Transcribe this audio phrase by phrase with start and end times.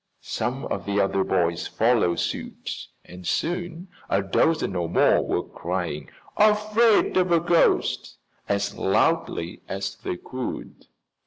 [0.23, 6.09] Some of the other boys followed suit and soon a dozen or more were crying,
[6.37, 8.17] "Afraid of a ghost!"
[8.49, 10.87] as loudly as they could.